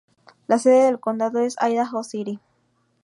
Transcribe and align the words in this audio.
La 0.47 0.57
sede 0.57 0.85
del 0.85 0.99
condado 0.99 1.37
es 1.41 1.55
Idaho 1.61 2.03
City. 2.03 2.39